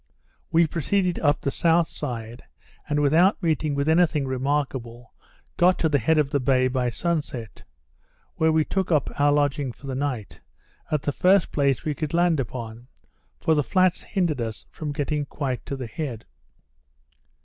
We 0.51 0.65
proceeded 0.65 1.19
up 1.19 1.41
the 1.41 1.51
south 1.51 1.87
side, 1.87 2.43
and 2.89 3.01
without 3.01 3.43
meeting 3.43 3.75
with 3.75 3.87
any 3.87 4.07
thing 4.07 4.25
remarkable, 4.25 5.13
got 5.57 5.77
to 5.77 5.89
the 5.89 5.99
head 5.99 6.17
of 6.17 6.31
the 6.31 6.39
bay 6.39 6.67
by 6.69 6.89
sun 6.89 7.21
set; 7.21 7.61
where 8.35 8.51
we 8.51 8.65
took 8.65 8.91
up 8.91 9.11
our 9.19 9.31
lodging 9.31 9.71
for 9.71 9.85
the 9.85 9.93
night, 9.93 10.41
at 10.89 11.03
the 11.03 11.11
first 11.11 11.51
place 11.51 11.85
we 11.85 11.93
could 11.93 12.15
land 12.15 12.39
upon; 12.39 12.87
for 13.39 13.53
the 13.53 13.61
flats 13.61 14.01
hindered 14.01 14.41
us 14.41 14.65
from 14.71 14.91
getting 14.91 15.23
quite 15.27 15.63
to 15.67 15.75
the 15.75 15.85
head. 15.85 16.25